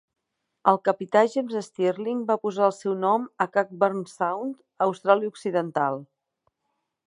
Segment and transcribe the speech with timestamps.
[0.69, 6.03] El capità James Stirling va posar el seu nom a Cockburn Sound, a Austràlia Occidental.